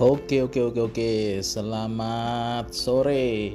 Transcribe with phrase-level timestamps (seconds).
[0.00, 1.12] Oke oke oke oke.
[1.44, 3.52] Selamat sore.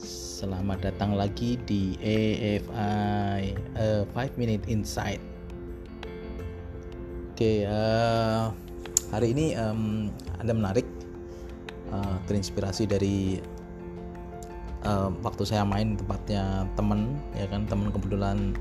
[0.00, 5.20] Selamat datang lagi di AFI uh, 5 Minute Insight.
[7.28, 8.48] Oke uh,
[9.12, 10.08] Hari ini um,
[10.40, 10.88] ada menarik
[11.92, 13.36] uh, Terinspirasi dari
[14.88, 17.68] uh, Waktu saya main tempatnya temen Ya kan?
[17.68, 18.56] Temen kebetulan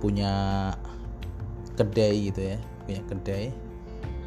[0.00, 0.32] punya
[1.76, 2.58] kedai gitu ya
[2.88, 3.67] Punya kedai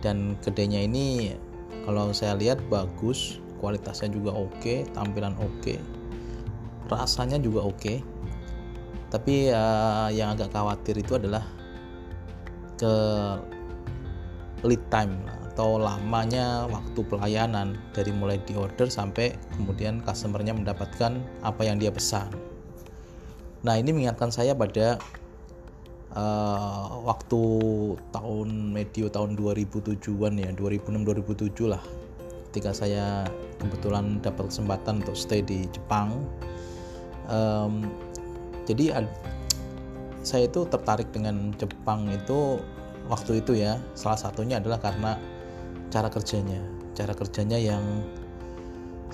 [0.01, 1.37] dan kedainya ini
[1.85, 3.37] kalau saya lihat bagus.
[3.61, 5.77] Kualitasnya juga oke tampilan oke.
[6.89, 8.01] Rasanya juga oke.
[9.13, 11.45] Tapi uh, yang agak khawatir itu adalah
[12.81, 12.93] ke
[14.65, 15.13] lead time
[15.53, 17.77] atau lamanya waktu pelayanan.
[17.93, 22.33] Dari mulai di order sampai kemudian customernya mendapatkan apa yang dia pesan.
[23.61, 24.97] Nah ini mengingatkan saya pada
[26.15, 27.41] uh, waktu
[28.11, 31.83] tahun medio tahun 2007-an ya 2006 2007 lah.
[32.51, 33.23] Ketika saya
[33.63, 36.19] kebetulan dapat kesempatan untuk stay di Jepang.
[37.31, 37.87] Um,
[38.67, 39.07] jadi
[40.21, 42.59] saya itu tertarik dengan Jepang itu
[43.07, 43.79] waktu itu ya.
[43.95, 45.15] Salah satunya adalah karena
[45.87, 46.59] cara kerjanya.
[46.91, 47.83] Cara kerjanya yang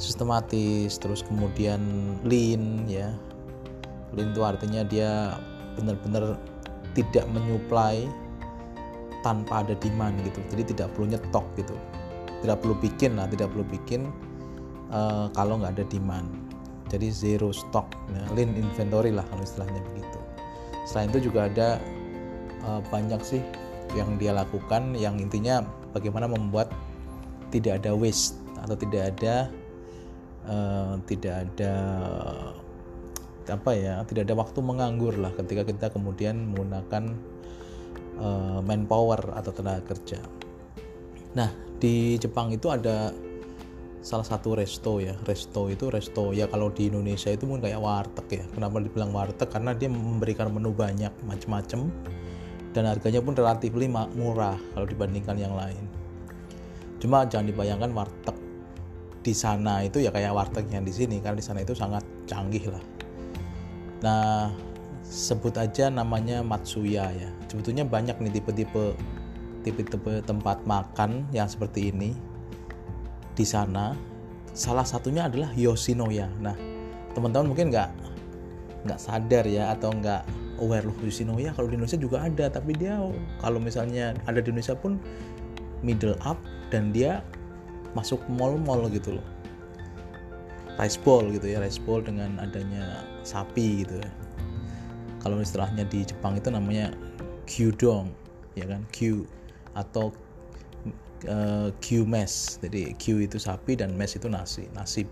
[0.02, 1.82] sistematis terus kemudian
[2.26, 3.14] lean ya.
[4.18, 5.38] Lean itu artinya dia
[5.78, 6.42] benar-benar
[6.94, 8.08] tidak menyuplai
[9.26, 10.40] tanpa ada demand gitu.
[10.54, 11.76] Jadi tidak perlu nyetok gitu.
[12.46, 14.08] Tidak perlu bikin lah tidak perlu bikin
[14.94, 16.30] uh, kalau nggak ada demand.
[16.88, 20.20] Jadi zero stock nah, lean inventory lah kalau istilahnya begitu.
[20.88, 21.82] Selain itu juga ada
[22.64, 23.44] uh, banyak sih
[23.96, 26.72] yang dia lakukan yang intinya bagaimana membuat
[27.52, 29.36] tidak ada waste atau tidak ada
[30.48, 31.74] uh, tidak ada
[33.48, 37.16] apa ya tidak ada waktu menganggur lah ketika kita kemudian menggunakan
[38.20, 40.20] uh, manpower atau tenaga kerja.
[41.34, 43.14] Nah di Jepang itu ada
[44.04, 45.16] salah satu resto ya.
[45.24, 48.46] Resto itu resto ya kalau di Indonesia itu mungkin kayak warteg ya.
[48.52, 49.48] Kenapa dibilang warteg?
[49.48, 51.92] Karena dia memberikan menu banyak macam-macam
[52.76, 53.72] dan harganya pun relatif
[54.14, 55.88] murah kalau dibandingkan yang lain.
[56.98, 58.38] Cuma jangan dibayangkan warteg
[59.22, 61.22] di sana itu ya kayak warteg yang di sini.
[61.22, 62.97] Karena di sana itu sangat canggih lah
[64.04, 64.54] Nah,
[65.02, 67.30] sebut aja namanya Matsuya ya.
[67.50, 68.94] Sebetulnya banyak nih tipe-tipe
[69.66, 72.14] tipe-tipe tempat makan yang seperti ini
[73.34, 73.98] di sana.
[74.58, 76.30] Salah satunya adalah Yoshinoya.
[76.42, 76.58] Nah,
[77.14, 77.90] teman-teman mungkin nggak
[78.86, 80.24] nggak sadar ya atau nggak
[80.58, 82.98] aware loh Yoshinoya kalau di Indonesia juga ada, tapi dia
[83.42, 84.98] kalau misalnya ada di Indonesia pun
[85.86, 86.38] middle up
[86.74, 87.22] dan dia
[87.94, 89.28] masuk mall-mall gitu loh
[90.78, 94.12] rice bowl gitu ya rice bowl dengan adanya sapi gitu ya.
[95.20, 96.96] Kalau istilahnya di Jepang itu namanya
[97.44, 98.08] gyudong
[98.56, 98.88] ya kan?
[98.96, 99.28] Q
[99.76, 100.16] atau
[101.28, 105.04] uh, Q mes jadi Q itu sapi dan mes itu nasi nasi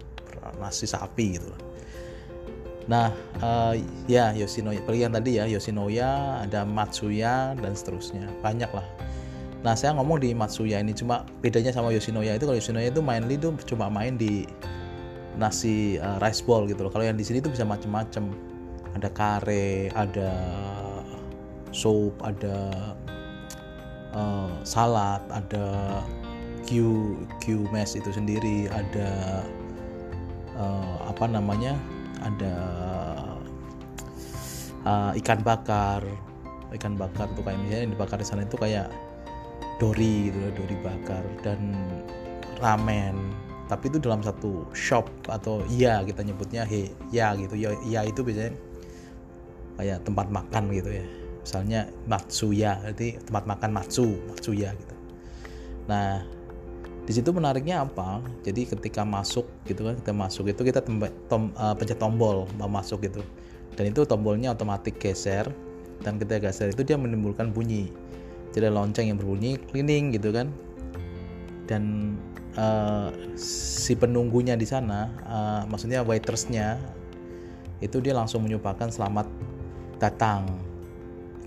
[0.62, 1.52] nasi sapi gitu
[2.86, 3.10] Nah,
[3.42, 3.74] uh,
[4.06, 8.86] ya Yoshinoya, pilihan tadi ya Yoshinoya, ada Matsuya dan seterusnya, banyak lah.
[9.66, 12.46] Nah, saya ngomong di Matsuya ini cuma bedanya sama Yoshinoya itu.
[12.46, 14.46] Kalau Yoshinoya itu mainly itu cuma main di
[15.36, 16.92] nasi uh, rice bowl gitu loh.
[16.92, 18.54] Kalau yang di sini tuh bisa macem-macem.
[18.96, 20.32] Ada kare, ada
[21.76, 22.96] soup, ada
[24.16, 26.00] uh, salad, ada
[26.64, 26.80] Q
[27.44, 29.44] Q mess itu sendiri, ada
[30.56, 31.76] uh, apa namanya?
[32.24, 32.56] Ada
[34.88, 36.00] uh, ikan bakar.
[36.72, 38.88] Ikan bakar tuh kayak misalnya yang dibakar di sana itu kayak
[39.76, 41.76] dori gitu, dori bakar dan
[42.64, 43.16] ramen
[43.66, 47.58] tapi itu dalam satu shop atau iya kita nyebutnya he ya gitu.
[47.58, 48.54] Ya, ya itu biasanya
[49.82, 51.06] kayak tempat makan gitu ya.
[51.46, 54.96] Misalnya matsuya jadi tempat makan matsu matsuya gitu.
[55.90, 56.22] Nah
[57.06, 58.22] di situ menariknya apa?
[58.42, 60.82] Jadi ketika masuk gitu kan kita masuk itu kita
[61.30, 63.22] tom, uh, pencet tombol mau masuk gitu.
[63.78, 65.46] Dan itu tombolnya otomatis geser
[66.02, 67.90] dan ketika geser itu dia menimbulkan bunyi.
[68.54, 70.50] Jadi lonceng yang berbunyi cleaning gitu kan.
[71.66, 72.16] Dan
[72.58, 73.10] uh,
[73.40, 76.80] si penunggunya di sana, uh, maksudnya waitersnya
[77.84, 79.28] itu dia langsung menyupakan selamat
[80.00, 80.48] datang.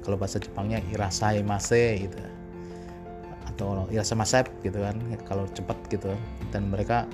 [0.05, 2.16] Kalau bahasa Jepangnya irasai mase gitu.
[3.44, 4.96] Atau irasai masep gitu kan.
[5.28, 6.12] Kalau cepat gitu.
[6.49, 7.05] Dan mereka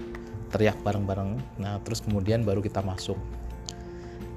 [0.55, 1.39] teriak bareng-bareng.
[1.59, 3.19] Nah terus kemudian baru kita masuk.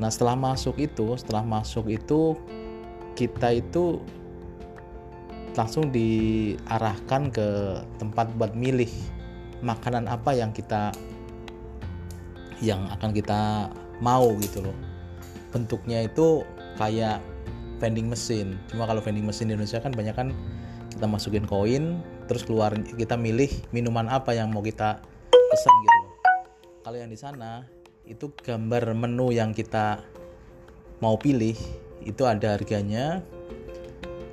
[0.01, 2.38] Nah setelah masuk itu setelah masuk itu
[3.18, 4.01] kita itu
[5.57, 7.48] langsung diarahkan ke
[7.98, 8.94] tempat buat milih
[9.62, 10.94] makanan apa yang kita
[12.62, 13.69] yang akan kita
[14.01, 14.77] mau gitu loh.
[15.54, 16.45] Bentuknya itu
[16.77, 17.21] kayak
[17.77, 20.33] vending mesin cuma kalau vending mesin di Indonesia kan banyak kan
[20.94, 24.98] kita masukin koin terus keluar kita milih minuman apa yang mau kita
[25.30, 26.13] pesan gitu loh.
[26.81, 27.65] Kalau yang di sana
[28.07, 30.01] itu gambar menu yang kita
[31.04, 31.54] mau pilih
[32.01, 33.21] itu ada harganya.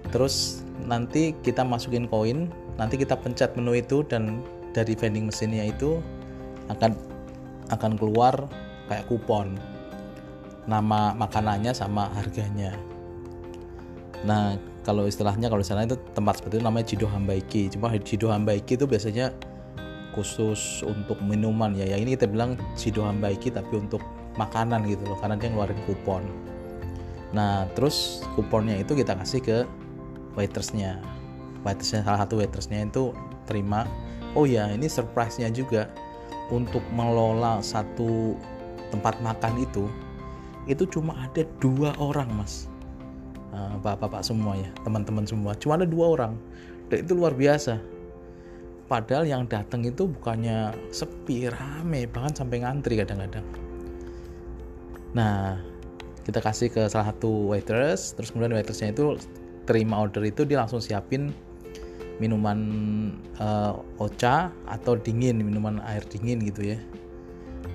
[0.08, 2.48] Terus nanti kita masukin koin
[2.80, 4.42] nanti kita pencet menu itu dan
[4.74, 6.02] dari vending mesinnya itu
[6.68, 6.92] akan
[7.70, 8.34] akan keluar
[8.90, 9.54] kayak kupon.
[10.66, 12.74] Nama makanannya sama harganya.
[14.26, 17.72] Nah kalau istilahnya kalau di sana itu tempat seperti itu namanya Jido Hambaiki.
[17.72, 19.32] Cuma Jido Hambaiki itu biasanya
[20.12, 21.88] khusus untuk minuman ya.
[21.88, 24.04] Ya ini kita bilang Jido Hambaiki tapi untuk
[24.34, 26.22] makanan gitu loh karena dia ngeluarin kupon.
[27.32, 29.56] Nah terus kuponnya itu kita kasih ke
[30.34, 31.00] waitersnya.
[31.64, 33.16] Waitersnya salah satu waitersnya itu
[33.48, 33.88] terima
[34.34, 35.90] oh ya ini surprise-nya juga.
[36.52, 38.36] Untuk mengelola satu
[38.92, 39.88] tempat makan itu
[40.68, 42.68] itu cuma ada dua orang mas.
[43.54, 45.56] Eh, bapak-bapak semua ya teman-teman semua.
[45.56, 46.36] Cuma ada dua orang.
[46.92, 47.80] Dan itu luar biasa.
[48.84, 53.46] Padahal yang datang itu bukannya sepi rame bahkan sampai ngantri kadang-kadang.
[55.16, 55.56] Nah
[56.24, 59.16] kita kasih ke salah satu waitress terus kemudian waitersnya itu
[59.68, 61.32] terima order itu dia langsung siapin
[62.22, 62.60] minuman
[63.42, 66.78] uh, ocha atau dingin minuman air dingin gitu ya.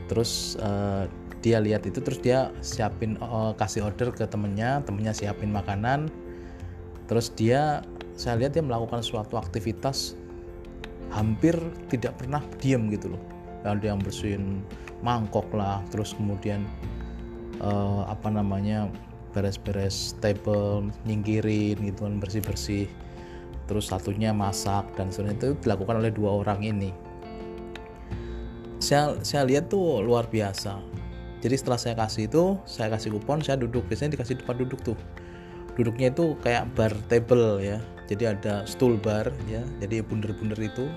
[0.08, 1.06] Terus uh,
[1.40, 6.08] dia lihat itu terus dia siapin uh, kasih order ke temennya temennya siapin makanan.
[7.08, 7.84] Terus dia
[8.20, 10.16] saya lihat dia melakukan suatu aktivitas
[11.10, 11.56] hampir
[11.90, 13.24] tidak pernah diam gitu loh.
[13.64, 14.64] Ada yang bersihin
[15.04, 16.68] mangkok lah terus kemudian
[17.64, 18.88] uh, apa namanya
[19.32, 22.90] beres-beres table nyingkirin gitu kan bersih-bersih
[23.70, 26.90] terus satunya masak dan sebagainya itu dilakukan oleh dua orang ini.
[28.82, 30.82] Saya saya lihat tuh luar biasa.
[31.40, 33.86] Jadi setelah saya kasih itu saya kasih kupon saya duduk.
[33.86, 34.98] Biasanya dikasih tempat duduk tuh.
[35.78, 37.78] Duduknya itu kayak bar table ya.
[38.10, 39.62] Jadi ada stool bar ya.
[39.78, 40.90] Jadi bunder-bunder itu.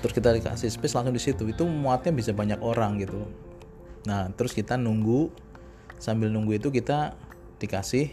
[0.00, 1.42] Terus kita dikasih space langsung di situ.
[1.50, 3.26] Itu muatnya bisa banyak orang gitu
[4.04, 5.32] nah terus kita nunggu.
[5.96, 7.16] Sambil nunggu itu kita
[7.56, 8.12] dikasih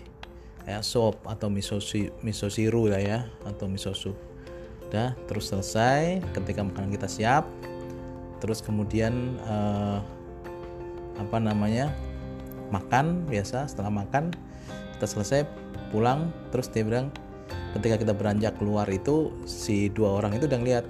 [0.69, 1.81] ya sop atau miso
[2.21, 4.17] miso siru lah ya atau miso soup
[4.91, 6.19] udah terus selesai.
[6.35, 7.47] Ketika makanan kita siap
[8.41, 10.01] terus kemudian uh,
[11.21, 11.93] apa namanya
[12.73, 14.33] makan biasa setelah makan
[14.97, 15.45] kita selesai
[15.93, 17.13] pulang terus dia bilang
[17.77, 20.85] ketika kita beranjak keluar itu si dua orang itu udah ngeliat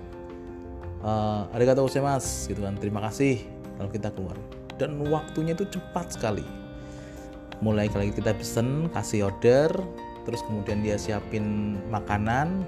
[1.04, 3.44] uh, kata mas gitu kan terima kasih
[3.78, 4.38] kalau kita keluar.
[4.80, 6.61] Dan waktunya itu cepat sekali
[7.62, 9.70] mulai kali kita pesen kasih order
[10.26, 12.66] terus kemudian dia siapin makanan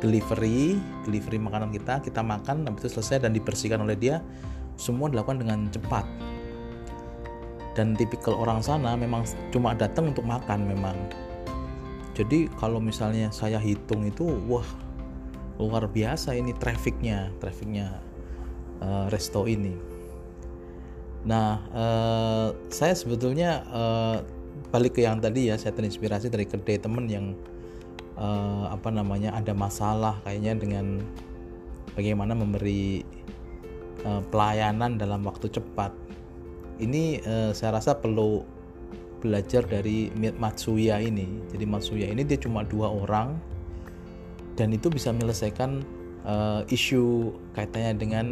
[0.00, 4.24] delivery delivery makanan kita kita makan habis itu selesai dan dibersihkan oleh dia
[4.76, 6.06] semua dilakukan dengan cepat.
[7.72, 10.96] Dan tipikal orang sana memang cuma datang untuk makan memang.
[12.12, 14.66] Jadi kalau misalnya saya hitung itu wah
[15.56, 18.02] luar biasa ini trafficnya trafficnya
[18.84, 19.91] uh, resto ini
[21.22, 24.18] nah uh, saya sebetulnya uh,
[24.74, 27.36] balik ke yang tadi ya saya terinspirasi dari kedai temen yang
[28.18, 30.98] uh, apa namanya ada masalah kayaknya dengan
[31.94, 33.06] bagaimana memberi
[34.02, 35.94] uh, pelayanan dalam waktu cepat
[36.82, 38.42] ini uh, saya rasa perlu
[39.22, 41.46] belajar dari Matsuya ini.
[41.54, 43.38] Jadi Matsuya ini dia cuma dua orang
[44.58, 45.86] dan itu bisa menyelesaikan
[46.26, 48.26] uh, isu kaitannya dengan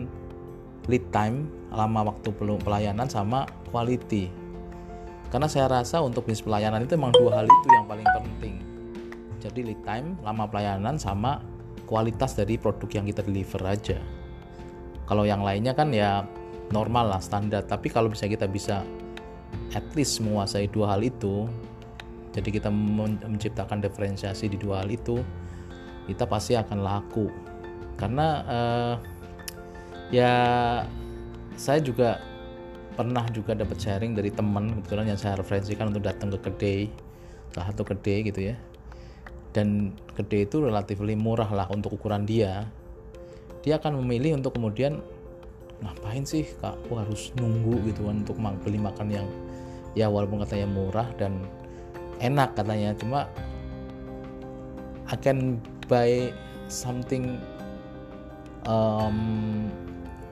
[0.90, 4.26] lead time, lama waktu pelayanan sama quality.
[5.30, 8.54] Karena saya rasa untuk bisnis pelayanan itu memang dua hal itu yang paling penting.
[9.38, 11.38] Jadi lead time, lama pelayanan sama
[11.86, 14.02] kualitas dari produk yang kita deliver aja.
[15.06, 16.26] Kalau yang lainnya kan ya
[16.70, 18.86] normal lah standar tapi kalau bisa kita bisa
[19.74, 21.50] at least menguasai dua hal itu
[22.30, 25.18] jadi kita menciptakan diferensiasi di dua hal itu
[26.06, 27.26] kita pasti akan laku
[27.98, 28.94] karena uh,
[30.10, 30.32] ya
[31.54, 32.18] saya juga
[32.98, 36.80] pernah juga dapat sharing dari teman kebetulan yang saya referensikan untuk datang ke kedai
[37.50, 38.56] salah satu kedai gitu ya.
[39.50, 42.70] Dan kedai itu relatif murah lah untuk ukuran dia.
[43.66, 45.02] Dia akan memilih untuk kemudian
[45.82, 46.78] ngapain sih kak?
[46.86, 49.26] Aku harus nunggu gitu kan untuk beli makan yang
[49.98, 51.42] ya walaupun katanya murah dan
[52.22, 53.26] enak katanya cuma
[55.10, 55.58] akan
[55.90, 56.30] buy
[56.70, 57.42] something
[58.70, 59.66] um,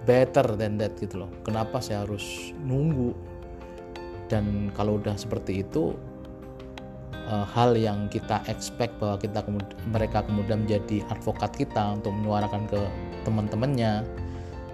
[0.08, 1.30] better than that gitu loh.
[1.44, 3.12] Kenapa saya harus nunggu?
[4.32, 5.92] Dan kalau udah seperti itu
[7.28, 12.64] uh, hal yang kita expect bahwa kita kemudian, mereka kemudian menjadi advokat kita untuk menyuarakan
[12.72, 12.80] ke
[13.28, 14.08] teman-temannya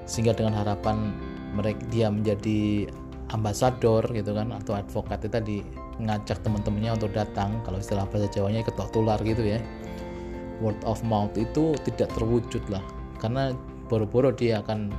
[0.07, 1.11] sehingga dengan harapan
[1.55, 2.87] mereka dia menjadi
[3.35, 5.57] ambasador gitu kan atau advokat itu tadi
[5.99, 9.59] ngajak teman-temannya untuk datang kalau istilah bahasa Jawanya ketok tular gitu ya.
[10.63, 12.83] Word of mouth itu tidak terwujud lah.
[13.19, 13.51] Karena
[13.91, 14.95] boro-boro dia akan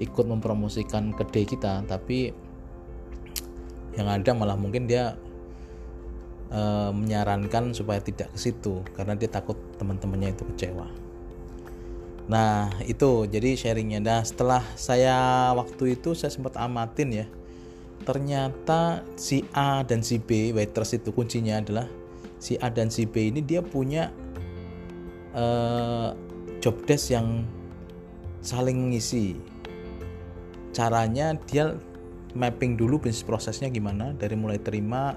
[0.00, 2.34] ikut mempromosikan kedai kita tapi
[3.94, 5.14] yang ada malah mungkin dia
[6.50, 6.60] e,
[6.90, 10.86] menyarankan supaya tidak ke situ karena dia takut teman-temannya itu kecewa.
[12.26, 14.00] Nah itu jadi sharingnya.
[14.02, 17.26] Nah setelah saya waktu itu saya sempat amatin ya,
[18.02, 21.86] ternyata si A dan si B waiters itu kuncinya adalah
[22.42, 24.10] si A dan si B ini dia punya
[25.36, 25.44] e,
[26.58, 27.46] job desk yang
[28.42, 29.53] saling mengisi.
[30.74, 31.78] Caranya dia
[32.34, 35.14] mapping dulu bisnis prosesnya gimana dari mulai terima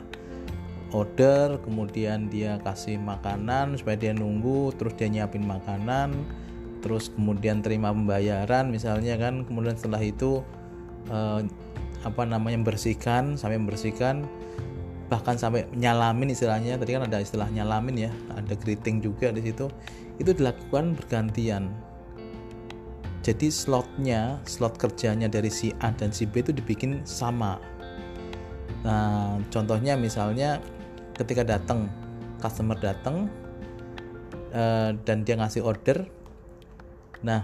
[0.93, 6.13] order kemudian dia kasih makanan supaya dia nunggu terus dia nyiapin makanan
[6.79, 10.45] terus kemudian terima pembayaran misalnya kan kemudian setelah itu
[11.09, 11.41] eh,
[12.05, 14.29] apa namanya bersihkan sampai membersihkan
[15.07, 19.71] bahkan sampai nyalamin istilahnya tadi kan ada istilah nyalamin ya ada greeting juga di situ.
[20.19, 21.71] Itu dilakukan bergantian
[23.27, 27.59] jadi slotnya slot kerjanya dari si A dan si B itu dibikin sama.
[28.87, 30.63] Nah contohnya misalnya
[31.11, 31.91] ketika datang
[32.39, 33.27] customer datang
[34.55, 36.07] uh, dan dia ngasih order.
[37.19, 37.43] Nah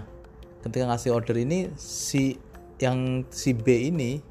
[0.64, 2.40] ketika ngasih order ini si
[2.80, 4.24] yang si B ini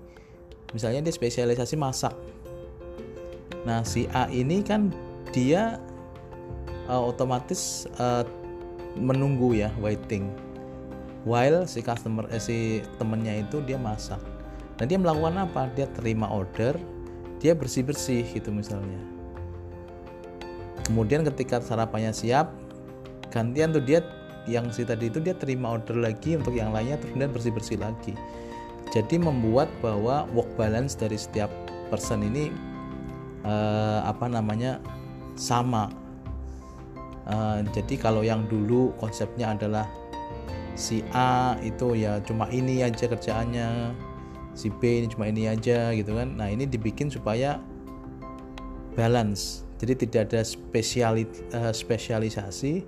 [0.73, 2.17] misalnya dia spesialisasi masak.
[3.61, 4.89] Nah si A ini kan
[5.29, 5.77] dia
[6.89, 8.25] uh, otomatis uh,
[8.97, 10.33] menunggu ya waiting
[11.23, 14.19] while si customer eh, si temennya itu dia masak.
[14.79, 15.69] Dan dia melakukan apa?
[15.77, 16.75] Dia terima order
[17.43, 18.95] dia bersih bersih gitu misalnya.
[20.87, 22.55] Kemudian ketika sarapannya siap
[23.27, 23.99] gantian tuh dia
[24.47, 27.77] yang si tadi itu dia terima order lagi untuk yang lainnya terus kemudian bersih bersih
[27.83, 28.15] lagi.
[28.95, 31.51] Jadi membuat bahwa work balance dari setiap
[31.91, 32.47] person ini
[33.43, 34.79] uh, apa namanya
[35.35, 35.91] sama.
[37.27, 39.87] Uh, jadi kalau yang dulu konsepnya adalah
[40.73, 43.93] si A itu ya cuma ini aja kerjaannya
[44.53, 46.37] si B ini cuma ini aja gitu kan.
[46.37, 47.61] Nah ini dibikin supaya
[48.93, 49.65] balance.
[49.81, 52.85] Jadi tidak ada spesiali, uh, spesialisasi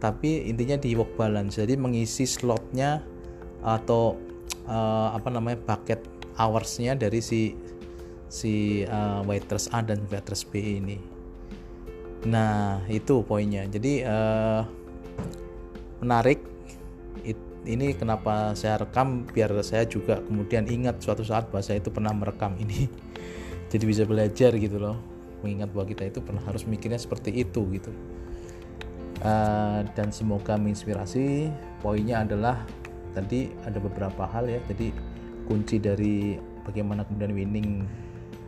[0.00, 1.58] tapi intinya di work balance.
[1.58, 3.02] Jadi mengisi slotnya
[3.64, 4.18] atau
[4.68, 6.00] uh, apa namanya bucket
[6.36, 7.54] hoursnya dari si
[8.30, 10.98] si uh, waitress A dan waitress B ini.
[12.26, 13.68] Nah itu poinnya.
[13.68, 14.62] Jadi uh,
[16.00, 16.53] menarik
[17.64, 22.12] ini kenapa saya rekam biar saya juga kemudian ingat suatu saat bahwa saya itu pernah
[22.12, 22.86] merekam ini.
[23.72, 24.96] Jadi bisa belajar gitu loh
[25.42, 27.92] mengingat bahwa kita itu pernah harus mikirnya seperti itu gitu.
[29.24, 31.48] Uh, dan semoga menginspirasi.
[31.80, 32.64] Poinnya adalah
[33.12, 34.60] tadi ada beberapa hal ya.
[34.68, 34.92] Jadi
[35.48, 37.70] kunci dari bagaimana kemudian winning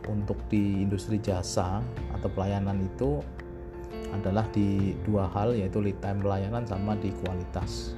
[0.09, 1.83] untuk di industri jasa
[2.15, 3.19] atau pelayanan itu
[4.15, 7.93] adalah di dua hal yaitu lead time pelayanan sama di kualitas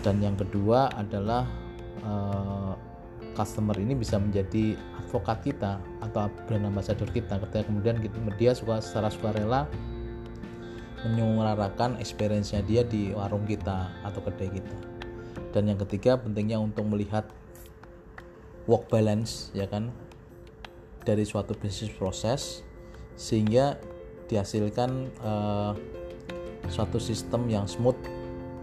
[0.00, 1.44] dan yang kedua adalah
[2.04, 2.72] uh,
[3.36, 7.40] customer ini bisa menjadi advokat kita atau brand ambassador kita.
[7.40, 8.00] Ketika kemudian
[8.36, 9.68] dia suka secara sukarela
[11.00, 14.76] menyuarakan experience-nya dia di warung kita atau kedai kita.
[15.50, 17.24] Dan yang ketiga pentingnya untuk melihat
[18.68, 19.88] work balance ya kan
[21.02, 22.60] dari suatu bisnis proses
[23.16, 23.80] sehingga
[24.28, 25.72] dihasilkan uh,
[26.68, 27.98] suatu sistem yang smooth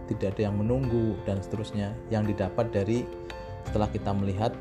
[0.08, 1.92] tidak ada yang menunggu dan seterusnya.
[2.08, 3.04] Yang didapat dari
[3.68, 4.52] setelah kita melihat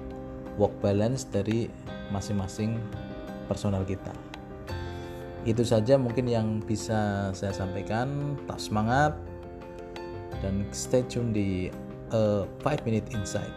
[0.59, 1.71] work balance dari
[2.11, 2.75] masing-masing
[3.47, 4.11] personal kita.
[5.47, 8.35] Itu saja mungkin yang bisa saya sampaikan.
[8.45, 9.15] Tak semangat.
[10.43, 11.71] Dan stay tune di
[12.13, 13.51] uh, 5 minute insight.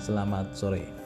[0.00, 0.99] Selamat sore